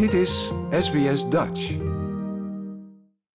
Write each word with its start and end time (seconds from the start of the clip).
Dit 0.00 0.12
is 0.12 0.50
SBS 0.70 1.28
Dutch. 1.28 1.76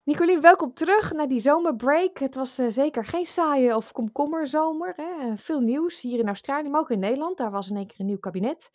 Nicolien, 0.03 0.41
welkom 0.41 0.73
terug 0.73 1.11
naar 1.11 1.27
die 1.27 1.39
zomerbreak. 1.39 2.19
Het 2.19 2.35
was 2.35 2.59
uh, 2.59 2.69
zeker 2.69 3.05
geen 3.05 3.25
saaie 3.25 3.75
of 3.75 3.91
komkommerzomer. 3.91 4.93
Hè? 4.95 5.27
Eh, 5.27 5.37
veel 5.37 5.59
nieuws 5.59 6.01
hier 6.01 6.19
in 6.19 6.27
Australië, 6.27 6.69
maar 6.69 6.79
ook 6.79 6.89
in 6.89 6.99
Nederland. 6.99 7.37
Daar 7.37 7.51
was 7.51 7.69
in 7.69 7.75
één 7.75 7.87
keer 7.87 7.99
een 7.99 8.05
nieuw 8.05 8.17
kabinet. 8.17 8.69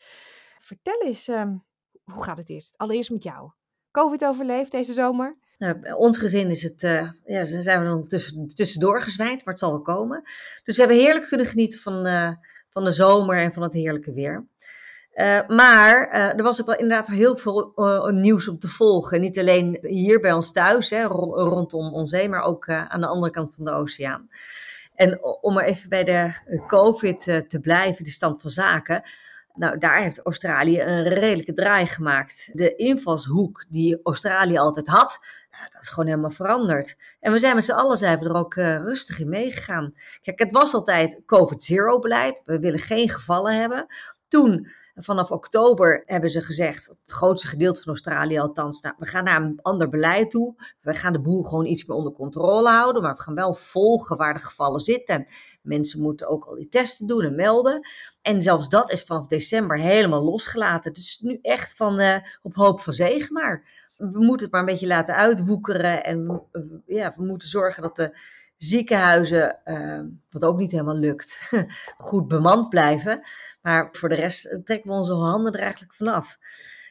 Vertel 0.58 1.02
eens, 1.02 1.28
uh, 1.28 1.42
hoe 2.02 2.22
gaat 2.22 2.38
het 2.38 2.50
eerst? 2.50 2.78
Allereerst 2.78 3.10
met 3.10 3.22
jou. 3.22 3.50
Covid 3.90 4.24
overleefd 4.24 4.70
deze 4.70 4.92
zomer? 4.92 5.38
Nou, 5.58 5.78
bij 5.78 5.92
ons 5.92 6.18
gezin 6.18 6.50
is 6.50 6.62
het, 6.62 6.82
uh, 6.82 7.08
ja, 7.24 7.44
zijn 7.44 7.80
we 7.80 7.86
er 7.86 7.96
nog 7.96 8.06
tussendoor 8.54 9.02
gezwijnd, 9.02 9.44
maar 9.44 9.54
het 9.54 9.62
zal 9.62 9.70
wel 9.70 9.82
komen. 9.82 10.22
Dus 10.64 10.76
we 10.76 10.82
hebben 10.82 11.00
heerlijk 11.00 11.28
kunnen 11.28 11.46
genieten 11.46 11.78
van, 11.78 12.04
van 12.68 12.84
de 12.84 12.92
zomer 12.92 13.38
en 13.38 13.52
van 13.52 13.62
het 13.62 13.72
heerlijke 13.72 14.12
weer. 14.12 14.48
Uh, 15.14 15.46
maar 15.48 16.14
uh, 16.14 16.36
er 16.36 16.42
was 16.42 16.60
ook 16.60 16.66
wel 16.66 16.78
inderdaad 16.78 17.06
heel 17.06 17.36
veel 17.36 17.72
uh, 17.76 18.06
nieuws 18.06 18.48
om 18.48 18.58
te 18.58 18.68
volgen. 18.68 19.20
Niet 19.20 19.38
alleen 19.38 19.78
hier 19.82 20.20
bij 20.20 20.32
ons 20.32 20.52
thuis, 20.52 20.90
hè, 20.90 21.02
rondom 21.04 21.92
ons 21.92 22.10
heen, 22.10 22.30
maar 22.30 22.42
ook 22.42 22.68
aan 22.68 23.00
de 23.00 23.06
andere 23.06 23.32
kant 23.32 23.54
van 23.54 23.64
de 23.64 23.70
oceaan. 23.70 24.28
En 24.94 25.24
om 25.40 25.54
maar 25.54 25.64
even 25.64 25.88
bij 25.88 26.04
de 26.04 26.32
COVID 26.66 27.24
te 27.24 27.58
blijven, 27.60 28.04
de 28.04 28.10
stand 28.10 28.40
van 28.40 28.50
zaken. 28.50 29.02
Nou, 29.54 29.78
daar 29.78 30.00
heeft 30.00 30.22
Australië 30.22 30.80
een 30.80 31.08
redelijke 31.08 31.54
draai 31.54 31.86
gemaakt. 31.86 32.50
De 32.52 32.74
invalshoek 32.74 33.64
die 33.68 34.00
Australië 34.02 34.58
altijd 34.58 34.88
had, 34.88 35.18
nou, 35.50 35.64
dat 35.70 35.82
is 35.82 35.88
gewoon 35.88 36.08
helemaal 36.08 36.30
veranderd. 36.30 36.96
En 37.20 37.32
we 37.32 37.38
zijn 37.38 37.54
met 37.54 37.64
z'n 37.64 37.72
allen 37.72 37.96
zijn 37.96 38.20
er 38.20 38.34
ook 38.34 38.54
rustig 38.54 39.20
in 39.20 39.28
meegegaan. 39.28 39.94
Kijk, 40.22 40.38
het 40.38 40.50
was 40.50 40.74
altijd 40.74 41.22
COVID-zero 41.26 41.98
beleid. 41.98 42.42
We 42.44 42.58
willen 42.58 42.78
geen 42.78 43.08
gevallen 43.08 43.56
hebben. 43.56 43.86
Toen 44.28 44.68
vanaf 45.00 45.30
oktober 45.30 46.02
hebben 46.06 46.30
ze 46.30 46.40
gezegd, 46.42 46.86
het 46.86 46.98
grootste 47.04 47.48
gedeelte 47.48 47.80
van 47.82 47.88
Australië 47.88 48.38
althans, 48.38 48.80
nou, 48.80 48.94
we 48.98 49.06
gaan 49.06 49.24
naar 49.24 49.42
een 49.42 49.58
ander 49.62 49.88
beleid 49.88 50.30
toe. 50.30 50.54
We 50.80 50.94
gaan 50.94 51.12
de 51.12 51.20
boel 51.20 51.42
gewoon 51.42 51.66
iets 51.66 51.84
meer 51.84 51.96
onder 51.96 52.12
controle 52.12 52.68
houden, 52.68 53.02
maar 53.02 53.14
we 53.14 53.22
gaan 53.22 53.34
wel 53.34 53.54
volgen 53.54 54.16
waar 54.16 54.34
de 54.34 54.40
gevallen 54.40 54.80
zitten. 54.80 55.26
Mensen 55.62 56.02
moeten 56.02 56.28
ook 56.28 56.44
al 56.44 56.54
die 56.54 56.68
testen 56.68 57.06
doen 57.06 57.24
en 57.24 57.34
melden. 57.34 57.88
En 58.22 58.42
zelfs 58.42 58.68
dat 58.68 58.90
is 58.90 59.02
vanaf 59.02 59.26
december 59.26 59.78
helemaal 59.78 60.22
losgelaten. 60.22 60.92
Dus 60.92 61.18
nu 61.18 61.38
echt 61.42 61.76
van 61.76 62.00
uh, 62.00 62.16
op 62.42 62.54
hoop 62.54 62.80
van 62.80 62.92
zegen 62.92 63.32
maar. 63.32 63.88
We 63.96 64.18
moeten 64.18 64.46
het 64.46 64.50
maar 64.50 64.60
een 64.60 64.66
beetje 64.66 64.86
laten 64.86 65.14
uitwoekeren 65.14 66.04
en 66.04 66.42
ja, 66.86 67.12
we 67.16 67.24
moeten 67.24 67.48
zorgen 67.48 67.82
dat 67.82 67.96
de 67.96 68.18
ziekenhuizen, 68.62 69.58
uh, 69.64 70.00
wat 70.30 70.44
ook 70.44 70.58
niet 70.58 70.70
helemaal 70.70 70.98
lukt, 70.98 71.50
goed 71.96 72.28
bemand 72.28 72.68
blijven. 72.68 73.22
Maar 73.62 73.88
voor 73.92 74.08
de 74.08 74.14
rest 74.14 74.60
trekken 74.64 74.90
we 74.90 74.96
onze 74.96 75.12
handen 75.12 75.52
er 75.52 75.60
eigenlijk 75.60 75.92
vanaf. 75.92 76.38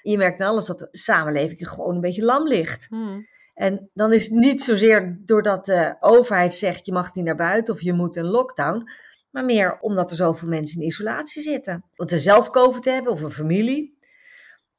Je 0.02 0.17
merkt 0.17 0.42
alles 0.42 0.66
dat 0.66 0.80
de 0.80 0.88
samenleving 0.92 1.70
gewoon 1.70 1.95
een 1.95 2.02
beetje 2.02 2.23
lam 2.23 2.47
ligt. 2.47 2.86
Hmm. 2.90 3.28
En 3.53 3.90
dan 3.94 4.14
is 4.14 4.23
het 4.23 4.40
niet 4.40 4.62
zozeer 4.62 5.20
doordat 5.25 5.66
de 5.66 5.97
overheid 6.00 6.53
zegt 6.53 6.86
je 6.86 6.94
mag 6.94 7.14
niet 7.14 7.25
naar 7.25 7.36
buiten 7.36 7.73
of 7.73 7.81
je 7.81 7.94
moet 7.94 8.16
een 8.16 8.30
lockdown. 8.30 8.84
Maar 9.30 9.45
meer 9.45 9.80
omdat 9.80 10.09
er 10.09 10.17
zoveel 10.17 10.47
mensen 10.47 10.81
in 10.81 10.88
isolatie 10.88 11.42
zitten. 11.42 11.84
Want 11.95 12.09
ze 12.09 12.20
zelf 12.20 12.50
COVID 12.50 12.86
hebben 12.86 13.12
of 13.12 13.22
een 13.22 13.31
familie. 13.31 13.97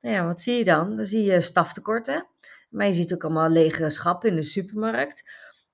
Nou 0.00 0.14
ja, 0.14 0.26
wat 0.26 0.40
zie 0.40 0.56
je 0.56 0.64
dan? 0.64 0.96
Dan 0.96 1.04
zie 1.04 1.22
je 1.22 1.40
staftekorten. 1.40 2.26
Maar 2.70 2.86
je 2.86 2.92
ziet 2.92 3.14
ook 3.14 3.24
allemaal 3.24 3.48
lege 3.48 3.90
schappen 3.90 4.28
in 4.28 4.36
de 4.36 4.42
supermarkt. 4.42 5.22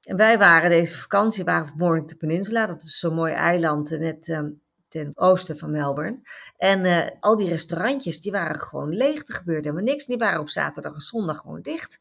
En 0.07 0.17
wij 0.17 0.39
waren 0.39 0.71
deze 0.71 0.99
vakantie, 0.99 1.45
waren 1.45 1.67
vanmorgen 1.67 2.03
op 2.03 2.09
de 2.09 2.17
Peninsula. 2.17 2.67
Dat 2.67 2.83
is 2.83 2.99
zo'n 2.99 3.15
mooi 3.15 3.33
eiland 3.33 3.91
net 3.91 4.29
ehm, 4.29 4.51
ten 4.89 5.13
oosten 5.15 5.59
van 5.59 5.71
Melbourne. 5.71 6.21
En 6.57 6.85
uh, 6.85 7.07
al 7.21 7.37
die 7.37 7.49
restaurantjes, 7.49 8.21
die 8.21 8.33
waren 8.33 8.61
gewoon 8.61 8.89
leeg. 8.89 9.29
Er 9.29 9.35
gebeurde 9.35 9.69
helemaal 9.69 9.93
niks. 9.93 10.07
Die 10.07 10.17
waren 10.17 10.41
op 10.41 10.49
zaterdag 10.49 10.95
en 10.95 11.01
zondag 11.01 11.39
gewoon 11.39 11.63
dicht. 11.63 11.99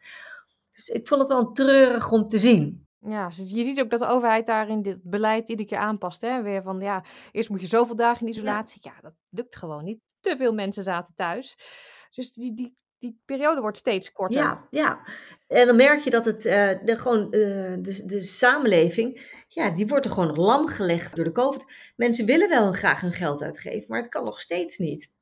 Dus 0.71 0.89
ik 0.89 1.07
vond 1.07 1.21
het 1.21 1.29
wel 1.29 1.51
treurig 1.51 2.11
om 2.11 2.27
te 2.29 2.39
zien. 2.39 2.87
Ja, 2.99 3.29
je 3.35 3.63
ziet 3.63 3.79
ook 3.79 3.89
dat 3.89 3.99
de 3.99 4.07
overheid 4.07 4.45
daarin 4.45 4.81
dit 4.81 5.03
beleid 5.03 5.49
iedere 5.49 5.69
keer 5.69 5.77
aanpast. 5.77 6.21
Hè? 6.21 6.41
Weer 6.41 6.61
van, 6.61 6.79
ja, 6.79 7.03
eerst 7.31 7.49
moet 7.49 7.61
je 7.61 7.67
zoveel 7.67 7.95
dagen 7.95 8.21
in 8.21 8.33
isolatie. 8.33 8.81
Ja, 8.83 8.91
ja 8.95 9.01
dat 9.01 9.13
lukt 9.29 9.55
gewoon 9.55 9.83
niet. 9.83 9.99
Te 10.19 10.37
veel 10.37 10.53
mensen 10.53 10.83
zaten 10.83 11.15
thuis. 11.15 11.57
Dus 12.09 12.33
die, 12.33 12.53
die 12.53 12.75
die 13.05 13.21
periode 13.25 13.61
wordt 13.61 13.77
steeds 13.77 14.11
korter. 14.11 14.37
Ja, 14.37 14.67
ja. 14.69 14.99
En 15.47 15.65
dan 15.67 15.75
merk 15.75 15.99
je 15.99 16.09
dat 16.09 16.25
het, 16.25 16.45
uh, 16.45 16.69
de, 16.83 16.97
gewoon, 16.97 17.25
uh, 17.25 17.73
de, 17.79 18.03
de 18.05 18.21
samenleving, 18.21 19.33
ja, 19.47 19.69
die 19.69 19.87
wordt 19.87 20.05
er 20.05 20.11
gewoon 20.11 20.35
lam 20.35 20.67
gelegd 20.67 21.15
door 21.15 21.25
de 21.25 21.31
COVID. 21.31 21.63
Mensen 21.95 22.25
willen 22.25 22.49
wel 22.49 22.71
graag 22.71 23.01
hun 23.01 23.13
geld 23.13 23.41
uitgeven, 23.41 23.85
maar 23.87 24.01
het 24.01 24.09
kan 24.09 24.23
nog 24.23 24.39
steeds 24.39 24.77
niet. 24.77 25.13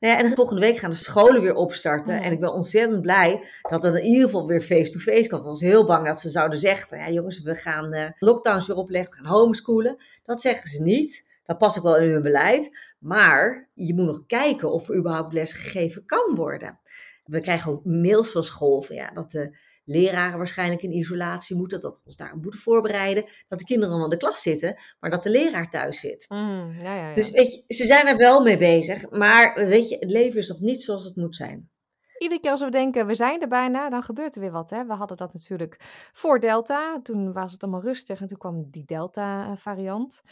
Nou 0.00 0.14
ja, 0.14 0.20
en 0.20 0.34
volgende 0.34 0.60
week 0.60 0.76
gaan 0.76 0.90
de 0.90 0.96
scholen 0.96 1.42
weer 1.42 1.54
opstarten. 1.54 2.22
En 2.22 2.32
ik 2.32 2.40
ben 2.40 2.52
ontzettend 2.52 3.02
blij 3.02 3.44
dat 3.68 3.82
het 3.82 3.94
in 3.94 4.04
ieder 4.04 4.24
geval 4.24 4.46
weer 4.46 4.60
face-to-face 4.60 5.28
kan. 5.28 5.38
Ik 5.38 5.44
was 5.44 5.60
heel 5.60 5.84
bang 5.84 6.06
dat 6.06 6.20
ze 6.20 6.30
zouden 6.30 6.58
zeggen: 6.58 6.98
ja, 6.98 7.10
jongens, 7.10 7.42
we 7.42 7.54
gaan 7.54 7.94
uh, 7.94 8.04
lockdowns 8.18 8.66
weer 8.66 8.76
opleggen, 8.76 9.10
we 9.10 9.16
gaan 9.16 9.38
homeschoolen. 9.38 9.96
Dat 10.24 10.40
zeggen 10.40 10.68
ze 10.68 10.82
niet. 10.82 11.27
Dat 11.48 11.58
past 11.58 11.78
ook 11.78 11.82
wel 11.82 11.96
in 11.96 12.10
hun 12.10 12.22
beleid. 12.22 12.94
Maar 12.98 13.68
je 13.74 13.94
moet 13.94 14.06
nog 14.06 14.26
kijken 14.26 14.72
of 14.72 14.88
er 14.88 14.96
überhaupt 14.96 15.32
les 15.32 15.52
gegeven 15.52 16.04
kan 16.04 16.34
worden. 16.34 16.78
We 17.24 17.40
krijgen 17.40 17.72
ook 17.72 17.84
mails 17.84 18.30
van 18.30 18.42
school 18.42 18.82
van, 18.82 18.96
ja, 18.96 19.10
dat 19.10 19.30
de 19.30 19.56
leraren 19.84 20.38
waarschijnlijk 20.38 20.82
in 20.82 20.92
isolatie 20.92 21.56
moeten, 21.56 21.80
dat 21.80 21.96
we 21.96 22.02
ons 22.04 22.16
daar 22.16 22.36
moeten 22.36 22.60
voorbereiden, 22.60 23.24
dat 23.48 23.58
de 23.58 23.64
kinderen 23.64 23.94
dan 23.94 24.04
in 24.04 24.10
de 24.10 24.16
klas 24.16 24.42
zitten, 24.42 24.80
maar 25.00 25.10
dat 25.10 25.22
de 25.22 25.30
leraar 25.30 25.70
thuis 25.70 26.00
zit. 26.00 26.26
Mm, 26.28 26.72
ja, 26.82 26.94
ja, 26.94 27.08
ja. 27.08 27.14
Dus 27.14 27.30
weet 27.30 27.54
je, 27.54 27.74
ze 27.74 27.84
zijn 27.84 28.06
er 28.06 28.16
wel 28.16 28.42
mee 28.42 28.56
bezig, 28.56 29.10
maar 29.10 29.54
weet 29.54 29.88
je, 29.88 29.96
het 29.98 30.10
leven 30.10 30.38
is 30.38 30.48
nog 30.48 30.60
niet 30.60 30.82
zoals 30.82 31.04
het 31.04 31.16
moet 31.16 31.36
zijn. 31.36 31.70
Iedere 32.18 32.40
keer 32.40 32.50
als 32.50 32.60
we 32.60 32.70
denken, 32.70 33.06
we 33.06 33.14
zijn 33.14 33.40
er 33.40 33.48
bijna, 33.48 33.90
dan 33.90 34.02
gebeurt 34.02 34.34
er 34.34 34.40
weer 34.40 34.50
wat. 34.50 34.70
Hè? 34.70 34.86
We 34.86 34.92
hadden 34.92 35.16
dat 35.16 35.32
natuurlijk 35.32 35.76
voor 36.12 36.40
Delta. 36.40 37.00
Toen 37.02 37.32
was 37.32 37.52
het 37.52 37.62
allemaal 37.62 37.82
rustig 37.82 38.20
en 38.20 38.26
toen 38.26 38.38
kwam 38.38 38.70
die 38.70 38.84
Delta-variant. 38.84 40.22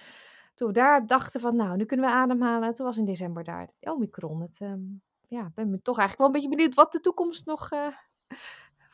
Toen 0.56 0.68
we 0.68 0.74
daar 0.74 1.06
dachten 1.06 1.40
van, 1.40 1.56
nou, 1.56 1.76
nu 1.76 1.84
kunnen 1.84 2.06
we 2.06 2.12
ademhalen. 2.12 2.74
Toen 2.74 2.86
was 2.86 2.98
in 2.98 3.04
december 3.04 3.44
daar 3.44 3.68
Omicron. 3.80 4.40
Het, 4.40 4.58
um, 4.62 5.02
ja, 5.28 5.50
ben 5.54 5.70
me 5.70 5.82
toch 5.82 5.98
eigenlijk 5.98 6.18
wel 6.18 6.26
een 6.26 6.32
beetje 6.32 6.56
benieuwd 6.56 6.74
wat 6.74 6.92
de 6.92 7.00
toekomst 7.00 7.46
nog 7.46 7.72
uh, 7.72 7.86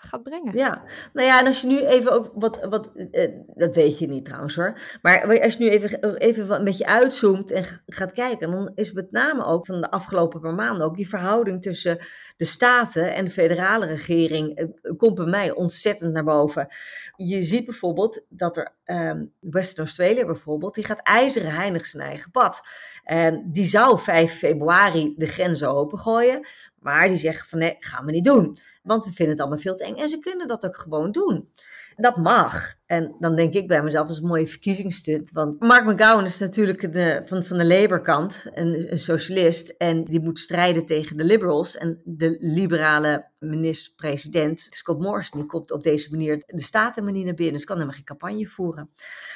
gaat 0.03 0.23
brengen. 0.23 0.57
Ja, 0.57 0.83
nou 1.13 1.27
ja, 1.27 1.41
en 1.41 1.47
als 1.47 1.61
je 1.61 1.67
nu 1.67 1.85
even 1.85 2.13
ook 2.13 2.31
wat, 2.35 2.65
wat 2.65 2.91
uh, 2.95 3.29
dat 3.47 3.75
weet 3.75 3.99
je 3.99 4.07
niet 4.07 4.25
trouwens 4.25 4.55
hoor, 4.55 4.99
maar 5.03 5.43
als 5.43 5.55
je 5.57 5.65
nu 5.65 5.71
even, 5.71 6.17
even 6.17 6.51
een 6.51 6.65
beetje 6.65 6.87
uitzoomt 6.87 7.51
en 7.51 7.65
gaat 7.87 8.13
kijken, 8.13 8.51
dan 8.51 8.73
is 8.75 8.93
met 8.93 9.11
name 9.11 9.45
ook 9.45 9.67
van 9.67 9.81
de 9.81 9.91
afgelopen 9.91 10.41
paar 10.41 10.55
maanden 10.55 10.87
ook 10.87 10.97
die 10.97 11.09
verhouding 11.09 11.63
tussen 11.63 11.99
de 12.37 12.45
staten 12.45 13.15
en 13.15 13.25
de 13.25 13.31
federale 13.31 13.87
regering 13.87 14.73
komt 14.97 15.15
bij 15.15 15.27
mij 15.27 15.53
ontzettend 15.53 16.13
naar 16.13 16.25
boven. 16.25 16.69
Je 17.17 17.43
ziet 17.43 17.65
bijvoorbeeld 17.65 18.25
dat 18.29 18.57
er 18.57 18.75
um, 18.85 19.33
Western 19.41 19.87
Australia 19.87 20.27
bijvoorbeeld, 20.27 20.75
die 20.75 20.85
gaat 20.85 21.01
ijzeren 21.01 21.55
heinig 21.55 21.87
zijn 21.87 22.09
eigen 22.09 22.31
pad. 22.31 22.61
En 23.05 23.53
die 23.53 23.67
zou 23.67 23.99
5 23.99 24.39
februari 24.39 25.15
de 25.17 25.27
grenzen 25.27 25.71
opengooien, 25.71 26.47
maar 26.79 27.09
die 27.09 27.19
zeggen 27.19 27.49
van 27.49 27.59
nee, 27.59 27.77
gaan 27.79 28.05
we 28.05 28.11
niet 28.13 28.25
doen. 28.25 28.59
Want 28.83 29.05
we 29.05 29.11
vinden 29.11 29.35
het 29.35 29.41
allemaal 29.41 29.59
veel 29.59 29.77
te 29.77 29.85
eng. 29.85 29.97
En 29.97 30.09
ze 30.09 30.19
kunnen 30.19 30.49
dat 30.49 30.65
ook 30.65 30.77
gewoon 30.77 31.13
doen. 31.13 31.53
Dat 31.97 32.17
mag. 32.17 32.75
En 32.93 33.15
dan 33.19 33.37
denk 33.37 33.55
ik 33.55 33.69
bij 33.69 33.83
mezelf, 33.83 34.09
is 34.09 34.19
een 34.19 34.27
mooie 34.27 34.47
verkiezingsstunt. 34.47 35.31
Want 35.31 35.61
Mark 35.61 35.85
McGowan 35.85 36.25
is 36.25 36.39
natuurlijk 36.39 36.81
van, 37.29 37.45
van 37.45 37.59
de 37.59 37.67
Labour-kant, 37.67 38.45
een, 38.55 38.99
socialist. 38.99 39.69
En 39.69 40.05
die 40.05 40.21
moet 40.21 40.39
strijden 40.39 40.87
tegen 40.87 41.17
de 41.17 41.25
Liberals. 41.25 41.77
En 41.77 42.01
de 42.05 42.37
liberale 42.39 43.31
minister-president, 43.39 44.67
Scott 44.71 45.01
Morrison, 45.01 45.41
die 45.41 45.49
komt 45.49 45.71
op 45.71 45.83
deze 45.83 46.11
manier 46.11 46.43
de 46.47 46.63
staten 46.63 47.05
niet 47.05 47.25
naar 47.25 47.35
binnen. 47.35 47.55
Dus 47.55 47.65
kan 47.65 47.77
helemaal 47.77 47.97
geen 47.97 48.07
campagne 48.07 48.47
voeren. 48.47 48.91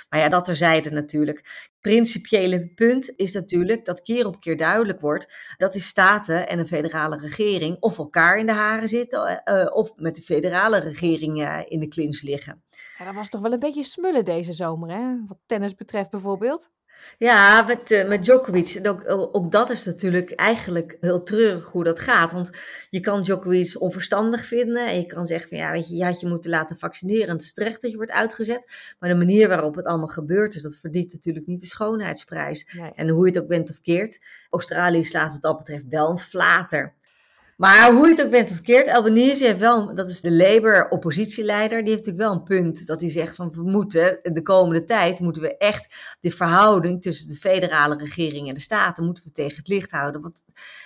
Maar 0.08 0.20
ja, 0.20 0.28
dat 0.28 0.44
terzijde 0.44 0.90
natuurlijk. 0.90 1.70
Principiële 1.80 2.68
punt 2.74 3.12
is 3.16 3.32
natuurlijk 3.32 3.84
dat 3.84 4.02
keer 4.02 4.26
op 4.26 4.40
keer 4.40 4.56
duidelijk 4.56 5.00
wordt 5.00 5.54
dat 5.56 5.72
de 5.72 5.80
staten 5.80 6.48
en 6.48 6.58
een 6.58 6.66
federale 6.66 7.18
regering 7.18 7.76
of 7.80 7.98
elkaar 7.98 8.38
in 8.38 8.46
de 8.46 8.52
haren 8.52 8.88
zitten 8.88 9.42
uh, 9.44 9.66
of 9.70 9.92
met 9.96 10.16
de 10.16 10.22
federale 10.22 10.78
regering 10.78 11.40
uh, 11.40 11.60
in 11.64 11.80
de 11.80 11.88
clinch 11.88 12.22
liggen. 12.22 12.64
Ja, 12.98 13.04
dat 13.04 13.14
was 13.14 13.28
toch 13.28 13.40
wel 13.40 13.52
een 13.52 13.58
beetje 13.58 13.84
smullen 13.84 14.24
deze 14.24 14.52
zomer, 14.52 14.90
hè? 14.90 15.16
Wat 15.26 15.38
tennis 15.46 15.74
betreft 15.74 16.10
bijvoorbeeld. 16.10 16.70
Ja, 17.18 17.62
met, 17.62 17.90
uh, 17.90 18.08
met 18.08 18.24
Djokovic. 18.24 18.80
Ook, 18.82 19.02
ook 19.32 19.50
dat 19.50 19.70
is 19.70 19.84
natuurlijk 19.84 20.30
eigenlijk 20.30 20.96
heel 21.00 21.22
treurig 21.22 21.68
hoe 21.68 21.84
dat 21.84 22.00
gaat. 22.00 22.32
Want 22.32 22.50
je 22.90 23.00
kan 23.00 23.22
Djokovic 23.22 23.80
onverstandig 23.80 24.44
vinden. 24.44 24.86
En 24.86 24.96
je 24.96 25.06
kan 25.06 25.26
zeggen 25.26 25.48
van 25.48 25.58
ja, 25.58 25.72
weet 25.72 25.88
je, 25.88 25.96
je 25.96 26.04
had 26.04 26.20
je 26.20 26.28
moeten 26.28 26.50
laten 26.50 26.76
vaccineren. 26.76 27.26
En 27.26 27.32
het 27.32 27.42
is 27.42 27.52
terecht 27.52 27.82
dat 27.82 27.90
je 27.90 27.96
wordt 27.96 28.12
uitgezet. 28.12 28.94
Maar 28.98 29.10
de 29.10 29.16
manier 29.16 29.48
waarop 29.48 29.74
het 29.74 29.86
allemaal 29.86 30.06
gebeurt 30.06 30.54
is, 30.54 30.62
dat 30.62 30.76
verdient 30.76 31.12
natuurlijk 31.12 31.46
niet 31.46 31.60
de 31.60 31.66
schoonheidsprijs. 31.66 32.78
En 32.94 33.08
hoe 33.08 33.26
je 33.26 33.32
het 33.32 33.42
ook 33.42 33.48
bent 33.48 33.70
of 33.70 33.80
keert. 33.80 34.24
Australië 34.50 35.04
slaat 35.04 35.32
wat 35.32 35.42
dat 35.42 35.58
betreft 35.58 35.88
wel 35.88 36.10
een 36.10 36.18
flater. 36.18 36.94
Maar 37.56 37.92
hoe 37.92 38.06
je 38.06 38.14
het 38.14 38.24
ook 38.24 38.30
bent 38.30 38.50
verkeerd, 38.52 38.88
Albanese 38.88 39.44
heeft 39.44 39.58
wel, 39.58 39.94
dat 39.94 40.10
is 40.10 40.20
de 40.20 40.32
Labour-oppositieleider, 40.32 41.78
die 41.84 41.92
heeft 41.92 42.06
natuurlijk 42.06 42.28
wel 42.28 42.32
een 42.32 42.62
punt 42.62 42.86
dat 42.86 43.00
hij 43.00 43.10
zegt 43.10 43.36
van 43.36 43.52
we 43.52 43.62
moeten 43.62 44.18
de 44.22 44.42
komende 44.42 44.84
tijd, 44.84 45.20
moeten 45.20 45.42
we 45.42 45.56
echt 45.56 46.16
de 46.20 46.30
verhouding 46.30 47.02
tussen 47.02 47.28
de 47.28 47.34
federale 47.34 47.96
regering 47.96 48.48
en 48.48 48.54
de 48.54 48.60
staten, 48.60 49.04
moeten 49.04 49.24
we 49.24 49.32
tegen 49.32 49.56
het 49.56 49.68
licht 49.68 49.90
houden. 49.90 50.20
Want 50.20 50.42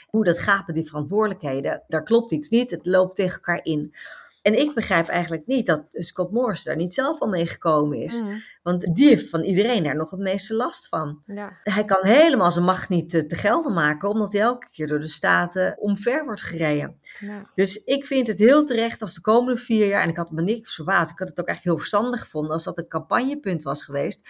hoe 0.06 0.24
dat 0.24 0.38
gaat 0.38 0.66
met 0.66 0.76
die 0.76 0.86
verantwoordelijkheden, 0.86 1.82
daar 1.88 2.02
klopt 2.02 2.32
iets 2.32 2.48
niet, 2.48 2.70
het 2.70 2.86
loopt 2.86 3.16
tegen 3.16 3.34
elkaar 3.34 3.60
in. 3.62 3.94
En 4.42 4.58
ik 4.58 4.74
begrijp 4.74 5.08
eigenlijk 5.08 5.46
niet 5.46 5.66
dat 5.66 5.84
Scott 5.90 6.32
Morris 6.32 6.62
daar 6.62 6.76
niet 6.76 6.92
zelf 6.92 7.20
al 7.20 7.28
mee 7.28 7.46
gekomen 7.46 7.98
is. 7.98 8.20
Mm. 8.20 8.42
Want 8.62 8.94
die 8.94 9.08
heeft 9.08 9.28
van 9.28 9.42
iedereen 9.42 9.82
daar 9.82 9.96
nog 9.96 10.10
het 10.10 10.20
meeste 10.20 10.54
last 10.54 10.88
van. 10.88 11.22
Ja. 11.26 11.52
Hij 11.62 11.84
kan 11.84 11.98
helemaal 12.06 12.50
zijn 12.50 12.64
macht 12.64 12.88
niet 12.88 13.10
te, 13.10 13.26
te 13.26 13.36
gelden 13.36 13.72
maken, 13.72 14.08
omdat 14.08 14.32
hij 14.32 14.42
elke 14.42 14.66
keer 14.72 14.86
door 14.86 15.00
de 15.00 15.08
staten 15.08 15.78
omver 15.78 16.24
wordt 16.24 16.42
gereden. 16.42 17.00
Ja. 17.18 17.50
Dus 17.54 17.84
ik 17.84 18.06
vind 18.06 18.26
het 18.26 18.38
heel 18.38 18.64
terecht 18.64 19.02
als 19.02 19.14
de 19.14 19.20
komende 19.20 19.60
vier 19.60 19.86
jaar, 19.86 20.02
en 20.02 20.08
ik 20.08 20.16
had 20.16 20.30
me 20.30 20.42
niks 20.42 20.74
verbaasd, 20.74 21.10
ik 21.10 21.18
had 21.18 21.28
het 21.28 21.40
ook 21.40 21.46
echt 21.46 21.64
heel 21.64 21.78
verstandig 21.78 22.20
gevonden 22.20 22.52
als 22.52 22.64
dat 22.64 22.78
een 22.78 22.88
campagnepunt 22.88 23.62
was 23.62 23.82
geweest. 23.82 24.28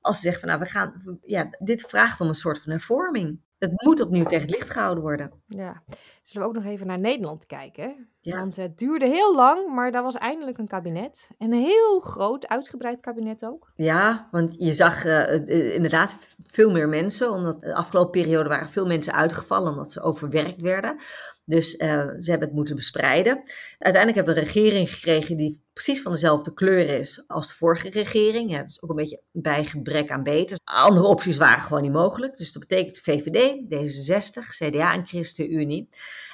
Als 0.00 0.16
ze 0.16 0.22
zeggen 0.22 0.40
van 0.40 0.48
nou, 0.48 0.60
we 0.60 0.70
gaan, 0.70 1.18
ja, 1.24 1.48
dit 1.58 1.82
vraagt 1.82 2.20
om 2.20 2.28
een 2.28 2.34
soort 2.34 2.58
van 2.62 2.72
hervorming. 2.72 3.40
Het 3.62 3.82
moet 3.82 4.00
opnieuw 4.00 4.24
tegen 4.24 4.46
het 4.46 4.50
licht 4.50 4.70
gehouden 4.70 5.02
worden. 5.02 5.32
Ja. 5.46 5.82
Zullen 6.22 6.48
we 6.48 6.54
ook 6.54 6.62
nog 6.62 6.72
even 6.72 6.86
naar 6.86 6.98
Nederland 6.98 7.46
kijken? 7.46 8.08
Ja. 8.20 8.38
Want 8.38 8.56
het 8.56 8.78
duurde 8.78 9.06
heel 9.06 9.34
lang, 9.34 9.74
maar 9.74 9.92
daar 9.92 10.02
was 10.02 10.14
eindelijk 10.14 10.58
een 10.58 10.66
kabinet. 10.66 11.30
En 11.38 11.52
een 11.52 11.62
heel 11.62 12.00
groot, 12.00 12.48
uitgebreid 12.48 13.00
kabinet 13.00 13.44
ook. 13.44 13.72
Ja, 13.74 14.28
want 14.30 14.54
je 14.58 14.72
zag 14.72 15.04
eh, 15.04 15.34
eh, 15.34 15.74
inderdaad 15.74 16.36
veel 16.42 16.70
meer 16.70 16.88
mensen, 16.88 17.30
omdat 17.30 17.60
de 17.60 17.74
afgelopen 17.74 18.22
periode 18.22 18.48
waren 18.48 18.68
veel 18.68 18.86
mensen 18.86 19.12
uitgevallen 19.12 19.70
omdat 19.70 19.92
ze 19.92 20.00
overwerkt 20.00 20.60
werden. 20.60 20.96
Dus 21.44 21.76
eh, 21.76 22.08
ze 22.18 22.30
hebben 22.30 22.48
het 22.48 22.56
moeten 22.56 22.76
bespreiden. 22.76 23.42
Uiteindelijk 23.78 24.14
hebben 24.14 24.34
we 24.34 24.40
een 24.40 24.46
regering 24.46 24.90
gekregen 24.90 25.36
die 25.36 25.62
precies 25.84 26.02
van 26.02 26.12
dezelfde 26.12 26.54
kleur 26.54 26.88
is 26.88 27.24
als 27.26 27.48
de 27.48 27.54
vorige 27.54 27.90
regering. 27.90 28.50
Ja, 28.50 28.58
dat 28.58 28.70
is 28.70 28.82
ook 28.82 28.90
een 28.90 28.96
beetje 28.96 29.20
bij 29.32 29.64
gebrek 29.64 30.10
aan 30.10 30.22
beter. 30.22 30.58
Andere 30.64 31.06
opties 31.06 31.36
waren 31.36 31.62
gewoon 31.62 31.82
niet 31.82 31.92
mogelijk. 31.92 32.36
Dus 32.36 32.52
dat 32.52 32.66
betekent 32.68 32.98
VVD, 32.98 33.62
D66, 33.64 34.48
CDA 34.48 34.92
en 34.92 35.06
ChristenUnie. 35.06 35.88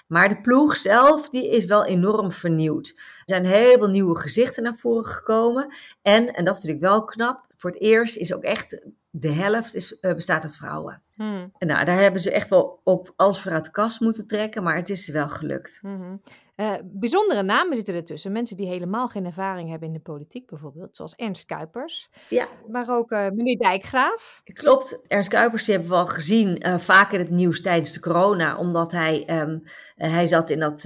Maar 0.06 0.28
de 0.28 0.40
ploeg 0.40 0.76
zelf, 0.76 1.28
die 1.28 1.50
is 1.50 1.64
wel 1.64 1.84
enorm 1.84 2.32
vernieuwd. 2.32 2.88
Er 2.96 3.22
zijn 3.24 3.44
heel 3.44 3.78
veel 3.78 3.88
nieuwe 3.88 4.18
gezichten 4.18 4.62
naar 4.62 4.76
voren 4.76 5.06
gekomen. 5.06 5.74
En, 6.02 6.32
en 6.34 6.44
dat 6.44 6.60
vind 6.60 6.72
ik 6.72 6.80
wel 6.80 7.04
knap, 7.04 7.46
voor 7.56 7.70
het 7.70 7.80
eerst 7.80 8.16
is 8.16 8.34
ook 8.34 8.42
echt 8.42 8.80
de 9.10 9.32
helft 9.32 9.74
is, 9.74 9.98
eh, 9.98 10.14
bestaat 10.14 10.42
uit 10.42 10.56
vrouwen. 10.56 11.02
Hmm. 11.14 11.52
En 11.58 11.66
nou, 11.66 11.84
daar 11.84 12.00
hebben 12.00 12.20
ze 12.20 12.30
echt 12.30 12.48
wel 12.48 12.80
ook 12.84 13.12
alles 13.16 13.40
voor 13.40 13.52
uit 13.52 13.64
de 13.64 13.70
kast 13.70 14.00
moeten 14.00 14.26
trekken, 14.26 14.62
maar 14.62 14.76
het 14.76 14.88
is 14.88 15.08
wel 15.08 15.28
gelukt. 15.28 15.78
Mhm. 15.82 16.16
Eh, 16.58 16.74
bijzondere 16.84 17.42
namen 17.42 17.76
zitten 17.76 17.94
ertussen. 17.94 18.32
Mensen 18.32 18.56
die 18.56 18.66
helemaal 18.66 19.08
geen 19.08 19.24
ervaring 19.24 19.68
hebben 19.68 19.88
in 19.88 19.94
de 19.94 20.00
politiek 20.00 20.46
bijvoorbeeld. 20.46 20.96
Zoals 20.96 21.14
Ernst 21.14 21.44
Kuipers. 21.44 22.08
Ja. 22.28 22.48
Maar 22.68 22.88
ook 22.88 23.10
eh, 23.10 23.30
meneer 23.30 23.58
Dijkgraaf. 23.58 24.40
Klopt, 24.44 25.04
Ernst 25.06 25.30
Kuipers 25.30 25.64
die 25.64 25.74
hebben 25.74 25.92
we 25.92 25.98
al 25.98 26.06
gezien 26.06 26.66
uh, 26.66 26.78
vaak 26.78 27.12
in 27.12 27.18
het 27.18 27.30
nieuws 27.30 27.62
tijdens 27.62 27.92
de 27.92 28.00
corona, 28.00 28.56
omdat 28.56 28.92
hij, 28.92 29.40
um, 29.40 29.62
hij 29.94 30.26
zat 30.26 30.50
in 30.50 30.58
dat, 30.58 30.84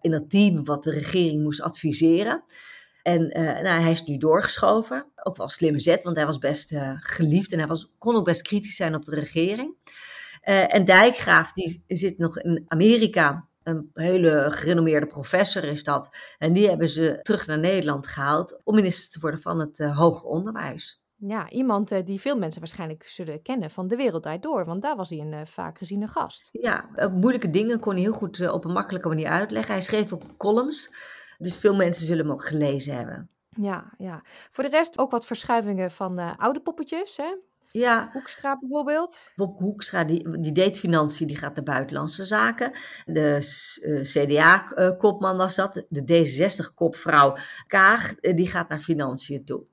in 0.00 0.10
dat 0.10 0.30
team 0.30 0.64
wat 0.64 0.82
de 0.82 0.90
regering 0.90 1.42
moest 1.42 1.62
adviseren. 1.62 2.44
En 3.02 3.28
nou, 3.62 3.80
hij 3.80 3.90
is 3.90 4.04
nu 4.04 4.16
doorgeschoven. 4.18 5.06
Ook 5.22 5.36
wel 5.36 5.46
een 5.46 5.52
slimme 5.52 5.80
zet, 5.80 6.02
want 6.02 6.16
hij 6.16 6.26
was 6.26 6.38
best 6.38 6.76
geliefd 6.98 7.52
en 7.52 7.58
hij 7.58 7.66
was, 7.66 7.94
kon 7.98 8.16
ook 8.16 8.24
best 8.24 8.42
kritisch 8.42 8.76
zijn 8.76 8.94
op 8.94 9.04
de 9.04 9.14
regering. 9.14 9.76
en 10.42 10.84
Dijkgraaf 10.84 11.52
die 11.52 11.84
zit 11.86 12.18
nog 12.18 12.38
in 12.38 12.64
Amerika 12.66 13.48
een 13.64 13.90
hele 13.94 14.46
gerenommeerde 14.48 15.06
professor 15.06 15.64
is 15.64 15.84
dat. 15.84 16.16
En 16.38 16.52
die 16.52 16.68
hebben 16.68 16.88
ze 16.88 17.18
terug 17.22 17.46
naar 17.46 17.58
Nederland 17.58 18.06
gehaald 18.06 18.60
om 18.64 18.74
minister 18.74 19.12
te 19.12 19.20
worden 19.20 19.40
van 19.40 19.58
het 19.58 19.78
uh, 19.78 19.98
hoger 19.98 20.28
onderwijs. 20.28 21.04
Ja, 21.16 21.50
iemand 21.50 21.92
uh, 21.92 21.98
die 22.04 22.20
veel 22.20 22.36
mensen 22.36 22.60
waarschijnlijk 22.60 23.02
zullen 23.02 23.42
kennen 23.42 23.70
van 23.70 23.86
De 23.86 23.96
Wereld 23.96 24.22
Draait 24.22 24.42
Door, 24.42 24.64
want 24.64 24.82
daar 24.82 24.96
was 24.96 25.10
hij 25.10 25.18
een 25.18 25.32
uh, 25.32 25.40
vaak 25.44 25.78
geziene 25.78 26.08
gast. 26.08 26.48
Ja, 26.52 26.88
moeilijke 27.12 27.50
dingen 27.50 27.80
kon 27.80 27.92
hij 27.92 28.02
heel 28.02 28.12
goed 28.12 28.50
op 28.50 28.64
een 28.64 28.72
makkelijke 28.72 29.08
manier 29.08 29.28
uitleggen. 29.28 29.72
Hij 29.72 29.82
schreef 29.82 30.12
ook 30.12 30.22
columns, 30.36 30.94
dus 31.38 31.58
veel 31.58 31.74
mensen 31.74 32.06
zullen 32.06 32.24
hem 32.24 32.34
ook 32.34 32.44
gelezen 32.44 32.96
hebben. 32.96 33.28
Ja, 33.48 33.92
ja. 33.98 34.22
Voor 34.50 34.64
de 34.64 34.70
rest 34.70 34.98
ook 34.98 35.10
wat 35.10 35.26
verschuivingen 35.26 35.90
van 35.90 36.36
oude 36.36 36.60
poppetjes, 36.60 37.16
hè? 37.16 37.34
Ja. 37.78 38.10
Hoekstra 38.12 38.58
bijvoorbeeld. 38.58 39.18
Bob 39.36 39.58
Hoekstra, 39.58 40.04
die, 40.04 40.40
die 40.40 40.52
deed 40.52 40.78
financiën, 40.78 41.26
die 41.26 41.36
gaat 41.36 41.54
naar 41.54 41.64
buitenlandse 41.64 42.24
zaken. 42.24 42.72
De 43.04 43.38
uh, 43.82 44.00
CDA-kopman 44.00 45.36
was 45.36 45.54
dat. 45.54 45.84
De 45.88 46.02
D66-kopvrouw 46.02 47.36
Kaag, 47.66 48.14
die 48.14 48.48
gaat 48.48 48.68
naar 48.68 48.80
financiën 48.80 49.44
toe. 49.44 49.64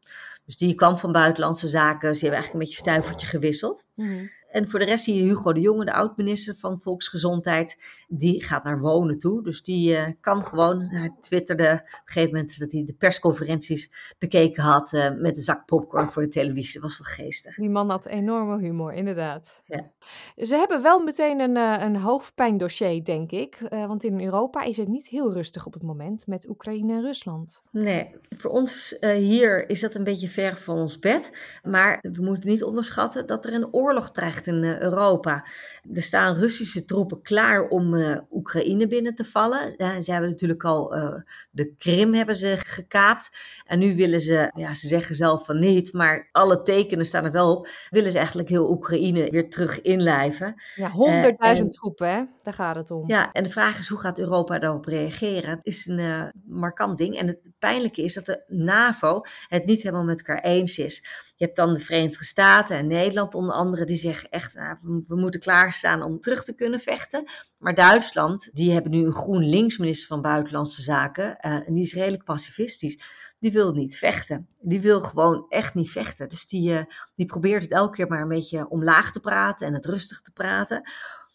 Dus 0.45 0.57
die 0.57 0.75
kwam 0.75 0.98
van 0.98 1.12
buitenlandse 1.12 1.68
zaken. 1.68 2.15
Ze 2.15 2.21
hebben 2.21 2.39
eigenlijk 2.39 2.53
een 2.53 2.59
beetje 2.59 2.89
stuivertje 2.89 3.27
gewisseld. 3.27 3.86
Mm 3.95 4.07
-hmm. 4.07 4.30
En 4.51 4.69
voor 4.69 4.80
de 4.80 4.86
rest 4.86 5.03
zie 5.03 5.15
je 5.15 5.21
Hugo 5.21 5.53
de 5.53 5.59
Jonge, 5.59 5.86
de 5.86 5.94
oud-minister 5.94 6.56
van 6.57 6.81
Volksgezondheid, 6.81 7.83
die 8.07 8.44
gaat 8.44 8.63
naar 8.63 8.80
wonen 8.80 9.19
toe. 9.19 9.44
Dus 9.44 9.63
die 9.63 9.92
uh, 9.92 10.07
kan 10.19 10.44
gewoon, 10.44 10.81
hij 10.81 11.15
twitterde 11.19 11.63
op 11.63 11.80
een 11.80 12.01
gegeven 12.06 12.33
moment 12.33 12.59
dat 12.59 12.71
hij 12.71 12.86
de 12.86 12.94
persconferenties 12.94 14.15
bekeken 14.19 14.63
had 14.63 14.94
uh, 14.94 15.09
met 15.18 15.36
een 15.36 15.44
zak 15.44 15.65
popcorn 15.65 16.09
voor 16.09 16.24
de 16.24 16.30
televisie. 16.30 16.74
Dat 16.74 16.89
was 16.89 17.00
wel 17.00 17.25
geestig. 17.25 17.56
Die 17.56 17.69
man 17.69 17.89
had 17.89 18.06
enorme 18.06 18.59
humor, 18.59 18.94
inderdaad. 18.94 19.62
Ja. 19.65 19.92
Ze 20.36 20.56
hebben 20.56 20.81
wel 20.81 21.00
meteen 21.00 21.39
een, 21.39 21.57
uh, 21.57 21.77
een 21.80 21.95
hoofdpijndossier, 21.98 23.03
denk 23.03 23.31
ik. 23.31 23.57
want 23.69 24.03
in 24.03 24.21
Europa 24.21 24.63
is 24.63 24.77
het 24.77 24.88
niet 24.88 25.07
heel 25.07 25.33
rustig 25.33 25.65
op 25.65 25.74
het 25.74 25.83
moment 25.83 26.27
met 26.27 26.50
Oekraïne 26.50 26.94
en 26.94 27.01
Rusland. 27.01 27.62
Nee, 27.71 28.15
voor 28.30 28.51
ons 28.51 28.98
hier 29.00 29.69
is 29.69 29.80
dat 29.80 29.95
een 29.95 30.03
beetje 30.03 30.27
ver 30.27 30.57
van 30.57 30.75
ons 30.75 31.00
bed. 31.00 31.59
Maar 31.63 32.00
we 32.01 32.21
moeten 32.21 32.50
niet 32.50 32.63
onderschatten 32.63 33.25
dat 33.25 33.45
er 33.45 33.53
een 33.53 33.74
oorlog 33.74 34.12
dreigt 34.12 34.40
Europa. 34.47 35.47
Er 35.93 36.01
staan 36.01 36.35
Russische 36.35 36.85
troepen 36.85 37.21
klaar 37.21 37.67
om 37.67 37.93
uh, 37.93 38.17
Oekraïne 38.31 38.88
binnen 38.88 39.15
te 39.15 39.25
vallen. 39.25 39.73
Ze 40.03 40.11
hebben 40.11 40.29
natuurlijk 40.29 40.63
al 40.63 40.97
uh, 40.97 41.13
de 41.51 41.73
Krim 41.77 42.13
hebben 42.13 42.35
ze 42.35 42.55
gekaapt. 42.57 43.29
En 43.65 43.79
nu 43.79 43.95
willen 43.95 44.19
ze, 44.19 44.51
ja, 44.55 44.73
ze 44.73 44.88
zeggen 44.88 45.15
zelf 45.15 45.45
van 45.45 45.59
niet, 45.59 45.93
maar 45.93 46.29
alle 46.31 46.61
tekenen 46.61 47.05
staan 47.05 47.25
er 47.25 47.31
wel 47.31 47.55
op. 47.55 47.67
Willen 47.89 48.11
ze 48.11 48.17
eigenlijk 48.17 48.49
heel 48.49 48.69
Oekraïne 48.69 49.29
weer 49.29 49.49
terug 49.49 49.81
inlijven. 49.81 50.61
Ja, 50.75 50.89
honderdduizend 50.89 51.73
troepen, 51.73 52.09
hè? 52.09 52.23
Daar 52.43 52.53
gaat 52.53 52.75
het 52.75 52.91
om. 52.91 53.07
Ja, 53.07 53.31
en 53.31 53.43
de 53.43 53.49
vraag 53.49 53.79
is 53.79 53.88
hoe 53.88 53.99
gaat 53.99 54.19
Europa 54.19 54.59
daarop 54.59 54.85
reageren? 54.85 55.49
Het 55.49 55.59
is 55.65 55.88
een 55.88 56.31
markant 56.45 56.97
ding. 56.97 57.17
En 57.17 57.27
het 57.27 57.49
pijnlijke 57.59 58.03
is 58.03 58.13
dat 58.13 58.25
de 58.25 58.43
NAVO 58.47 59.21
het 59.47 59.65
niet 59.65 59.81
helemaal 59.81 60.03
met 60.03 60.17
elkaar 60.17 60.43
eens 60.43 60.77
is. 60.77 61.05
Je 61.41 61.47
hebt 61.47 61.59
dan 61.59 61.73
de 61.73 61.79
Verenigde 61.79 62.25
Staten 62.25 62.77
en 62.77 62.88
Nederland 62.88 63.33
onder 63.33 63.55
andere, 63.55 63.85
die 63.85 63.97
zeggen 63.97 64.29
echt, 64.29 64.55
nou, 64.55 64.77
we, 65.07 65.15
moeten 65.15 65.39
klaarstaan 65.39 66.01
om 66.01 66.19
terug 66.19 66.43
te 66.43 66.55
kunnen 66.55 66.79
vechten. 66.79 67.31
Maar 67.57 67.75
Duitsland, 67.75 68.50
die 68.53 68.71
hebben 68.71 68.91
nu 68.91 69.05
een 69.05 69.13
GroenLinks 69.13 69.77
minister 69.77 70.07
van 70.07 70.21
Buitenlandse 70.21 70.81
Zaken, 70.81 71.25
uh, 71.25 71.67
en 71.67 71.74
die 71.74 71.83
is 71.83 71.93
redelijk 71.93 72.24
pacifistisch. 72.24 73.01
Die 73.39 73.51
wil 73.51 73.74
niet 73.74 73.98
vechten. 73.98 74.48
Die 74.60 74.81
wil 74.81 75.00
gewoon 75.00 75.45
echt 75.50 75.74
niet 75.74 75.91
vechten. 75.91 76.29
Dus 76.29 76.48
die, 76.48 76.71
uh, 76.71 76.83
die 77.15 77.25
probeert 77.25 77.62
het 77.62 77.71
elke 77.71 77.95
keer 77.95 78.07
maar 78.07 78.21
een 78.21 78.27
beetje 78.27 78.69
omlaag 78.69 79.12
te 79.12 79.19
praten 79.19 79.67
en 79.67 79.74
het 79.74 79.86
rustig 79.86 80.21
te 80.21 80.31
praten. 80.31 80.89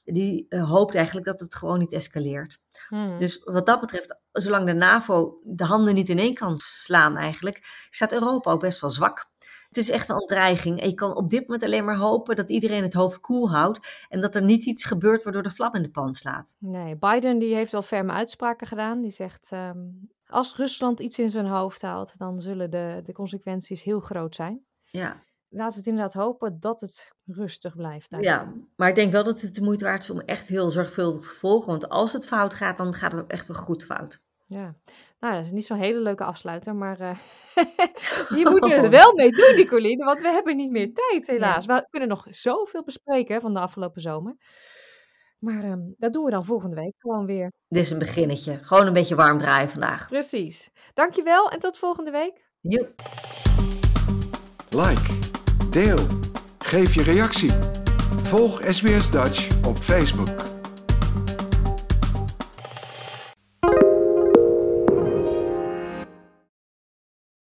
Die 0.04 0.46
uh, 0.48 0.70
hoopt 0.70 0.94
eigenlijk 0.94 1.26
dat 1.26 1.40
het 1.40 1.54
gewoon 1.54 1.78
niet 1.78 1.92
escaleert. 1.92 2.58
Hmm. 2.88 3.18
Dus 3.18 3.44
wat 3.44 3.66
dat 3.66 3.80
betreft, 3.80 4.18
zolang 4.32 4.66
de 4.66 4.74
NAVO 4.74 5.40
de 5.44 5.64
handen 5.64 5.94
niet 5.94 6.08
in 6.08 6.18
één 6.18 6.34
kan 6.34 6.58
slaan 6.58 7.16
eigenlijk, 7.16 7.86
staat 7.90 8.12
Europa 8.12 8.50
ook 8.50 8.60
best 8.60 8.80
wel 8.80 8.90
zwak. 8.90 9.28
Het 9.68 9.76
is 9.76 9.90
echt 9.90 10.08
een 10.08 10.26
dreiging. 10.26 10.80
En 10.80 10.88
je 10.88 10.94
kan 10.94 11.16
op 11.16 11.30
dit 11.30 11.40
moment 11.40 11.64
alleen 11.64 11.84
maar 11.84 11.96
hopen 11.96 12.36
dat 12.36 12.50
iedereen 12.50 12.82
het 12.82 12.94
hoofd 12.94 13.20
koel 13.20 13.50
houdt. 13.50 14.06
En 14.08 14.20
dat 14.20 14.34
er 14.34 14.42
niet 14.42 14.64
iets 14.64 14.84
gebeurt 14.84 15.22
waardoor 15.22 15.42
de 15.42 15.50
vlam 15.50 15.74
in 15.74 15.82
de 15.82 15.90
pan 15.90 16.14
slaat. 16.14 16.56
Nee, 16.58 16.96
Biden 16.96 17.38
die 17.38 17.54
heeft 17.54 17.72
wel 17.72 17.82
ferme 17.82 18.12
uitspraken 18.12 18.66
gedaan. 18.66 19.00
Die 19.00 19.10
zegt, 19.10 19.50
um, 19.52 20.10
als 20.26 20.56
Rusland 20.56 21.00
iets 21.00 21.18
in 21.18 21.30
zijn 21.30 21.46
hoofd 21.46 21.82
haalt, 21.82 22.18
dan 22.18 22.40
zullen 22.40 22.70
de, 22.70 23.02
de 23.04 23.12
consequenties 23.12 23.82
heel 23.82 24.00
groot 24.00 24.34
zijn. 24.34 24.64
Ja. 24.84 25.24
Laten 25.48 25.72
we 25.72 25.78
het 25.78 25.86
inderdaad 25.86 26.12
hopen 26.12 26.60
dat 26.60 26.80
het 26.80 27.12
rustig 27.24 27.76
blijft. 27.76 28.10
Daar. 28.10 28.22
Ja, 28.22 28.52
maar 28.76 28.88
ik 28.88 28.94
denk 28.94 29.12
wel 29.12 29.24
dat 29.24 29.40
het 29.40 29.54
de 29.54 29.62
moeite 29.62 29.84
waard 29.84 30.02
is 30.02 30.10
om 30.10 30.20
echt 30.20 30.48
heel 30.48 30.70
zorgvuldig 30.70 31.20
te 31.20 31.38
volgen. 31.38 31.70
Want 31.70 31.88
als 31.88 32.12
het 32.12 32.26
fout 32.26 32.54
gaat, 32.54 32.76
dan 32.76 32.94
gaat 32.94 33.12
het 33.12 33.20
ook 33.20 33.30
echt 33.30 33.46
wel 33.46 33.56
goed 33.56 33.84
fout. 33.84 34.24
Ja, 34.46 34.74
nou, 35.20 35.34
dat 35.34 35.44
is 35.44 35.52
niet 35.52 35.66
zo'n 35.66 35.78
hele 35.78 36.00
leuke 36.00 36.24
afsluiter, 36.24 36.74
maar 36.74 37.00
uh, 37.00 37.16
moeten 38.28 38.70
we 38.70 38.74
er 38.74 38.90
wel 38.90 39.14
mee 39.14 39.30
doen, 39.30 39.54
Nicoline, 39.56 40.04
want 40.04 40.20
we 40.20 40.28
hebben 40.28 40.56
niet 40.56 40.70
meer 40.70 40.92
tijd, 40.92 41.26
helaas. 41.26 41.66
We 41.66 41.86
kunnen 41.90 42.08
nog 42.08 42.26
zoveel 42.30 42.84
bespreken 42.84 43.40
van 43.40 43.54
de 43.54 43.60
afgelopen 43.60 44.00
zomer. 44.00 44.36
Maar 45.38 45.64
um, 45.64 45.94
dat 45.98 46.12
doen 46.12 46.24
we 46.24 46.30
dan 46.30 46.44
volgende 46.44 46.76
week 46.76 46.94
gewoon 46.98 47.26
weer. 47.26 47.52
Dit 47.68 47.82
is 47.82 47.90
een 47.90 47.98
beginnetje. 47.98 48.58
Gewoon 48.62 48.86
een 48.86 48.92
beetje 48.92 49.14
warm 49.14 49.38
draaien 49.38 49.70
vandaag. 49.70 50.08
Precies. 50.08 50.70
Dankjewel 50.94 51.50
en 51.50 51.58
tot 51.58 51.78
volgende 51.78 52.10
week. 52.10 52.44
Joep. 52.60 52.94
Like, 54.70 55.18
deel, 55.70 55.98
geef 56.58 56.94
je 56.94 57.02
reactie. 57.02 57.52
Volg 58.22 58.60
SBS 58.64 59.10
Dutch 59.10 59.64
op 59.66 59.76
Facebook. 59.76 60.55